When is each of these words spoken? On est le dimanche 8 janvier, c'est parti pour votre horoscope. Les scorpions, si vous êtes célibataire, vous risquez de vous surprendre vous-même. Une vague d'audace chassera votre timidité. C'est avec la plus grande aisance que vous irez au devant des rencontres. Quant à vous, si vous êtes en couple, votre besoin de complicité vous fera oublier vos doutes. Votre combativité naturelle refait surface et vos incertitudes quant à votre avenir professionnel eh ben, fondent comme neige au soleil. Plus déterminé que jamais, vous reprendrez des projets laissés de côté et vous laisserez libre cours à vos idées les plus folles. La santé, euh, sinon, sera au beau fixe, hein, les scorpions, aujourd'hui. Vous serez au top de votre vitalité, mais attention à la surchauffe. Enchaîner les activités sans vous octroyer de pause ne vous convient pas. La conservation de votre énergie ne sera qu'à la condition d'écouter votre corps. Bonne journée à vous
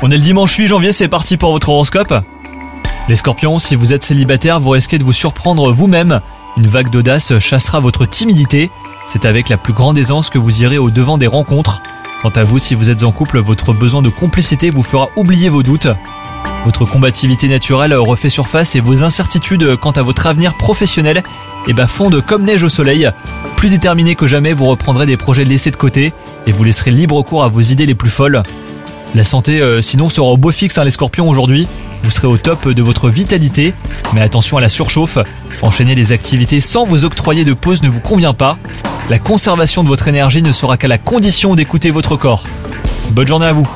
On 0.00 0.10
est 0.10 0.16
le 0.16 0.22
dimanche 0.22 0.54
8 0.54 0.68
janvier, 0.68 0.92
c'est 0.92 1.08
parti 1.08 1.36
pour 1.36 1.52
votre 1.52 1.68
horoscope. 1.68 2.14
Les 3.10 3.16
scorpions, 3.16 3.58
si 3.58 3.74
vous 3.74 3.92
êtes 3.92 4.02
célibataire, 4.02 4.58
vous 4.58 4.70
risquez 4.70 4.96
de 4.96 5.04
vous 5.04 5.12
surprendre 5.12 5.70
vous-même. 5.70 6.22
Une 6.56 6.66
vague 6.66 6.88
d'audace 6.88 7.38
chassera 7.40 7.80
votre 7.80 8.06
timidité. 8.06 8.70
C'est 9.06 9.26
avec 9.26 9.50
la 9.50 9.58
plus 9.58 9.74
grande 9.74 9.98
aisance 9.98 10.30
que 10.30 10.38
vous 10.38 10.62
irez 10.62 10.78
au 10.78 10.88
devant 10.88 11.18
des 11.18 11.26
rencontres. 11.26 11.82
Quant 12.22 12.30
à 12.30 12.42
vous, 12.42 12.58
si 12.58 12.74
vous 12.74 12.88
êtes 12.88 13.04
en 13.04 13.12
couple, 13.12 13.38
votre 13.38 13.74
besoin 13.74 14.00
de 14.00 14.08
complicité 14.08 14.70
vous 14.70 14.82
fera 14.82 15.10
oublier 15.14 15.50
vos 15.50 15.62
doutes. 15.62 15.88
Votre 16.64 16.86
combativité 16.86 17.48
naturelle 17.48 17.92
refait 17.94 18.30
surface 18.30 18.76
et 18.76 18.80
vos 18.80 19.02
incertitudes 19.02 19.76
quant 19.76 19.90
à 19.90 20.02
votre 20.02 20.26
avenir 20.26 20.56
professionnel 20.56 21.22
eh 21.66 21.74
ben, 21.74 21.86
fondent 21.86 22.24
comme 22.24 22.44
neige 22.44 22.64
au 22.64 22.70
soleil. 22.70 23.10
Plus 23.56 23.68
déterminé 23.68 24.14
que 24.14 24.26
jamais, 24.26 24.54
vous 24.54 24.64
reprendrez 24.64 25.04
des 25.04 25.18
projets 25.18 25.44
laissés 25.44 25.70
de 25.70 25.76
côté 25.76 26.14
et 26.46 26.52
vous 26.52 26.64
laisserez 26.64 26.90
libre 26.90 27.20
cours 27.22 27.44
à 27.44 27.48
vos 27.48 27.60
idées 27.60 27.84
les 27.84 27.94
plus 27.94 28.08
folles. 28.08 28.42
La 29.14 29.24
santé, 29.24 29.60
euh, 29.60 29.82
sinon, 29.82 30.08
sera 30.08 30.28
au 30.28 30.36
beau 30.36 30.52
fixe, 30.52 30.78
hein, 30.78 30.84
les 30.84 30.92
scorpions, 30.92 31.28
aujourd'hui. 31.28 31.66
Vous 32.04 32.10
serez 32.10 32.28
au 32.28 32.36
top 32.36 32.68
de 32.68 32.82
votre 32.82 33.10
vitalité, 33.10 33.74
mais 34.14 34.20
attention 34.20 34.56
à 34.56 34.60
la 34.60 34.68
surchauffe. 34.68 35.18
Enchaîner 35.62 35.94
les 35.94 36.12
activités 36.12 36.60
sans 36.60 36.86
vous 36.86 37.04
octroyer 37.04 37.44
de 37.44 37.52
pause 37.52 37.82
ne 37.82 37.88
vous 37.88 38.00
convient 38.00 38.34
pas. 38.34 38.56
La 39.10 39.18
conservation 39.18 39.82
de 39.82 39.88
votre 39.88 40.06
énergie 40.06 40.42
ne 40.42 40.52
sera 40.52 40.76
qu'à 40.76 40.88
la 40.88 40.98
condition 40.98 41.54
d'écouter 41.56 41.90
votre 41.90 42.16
corps. 42.16 42.44
Bonne 43.10 43.26
journée 43.26 43.46
à 43.46 43.52
vous 43.52 43.66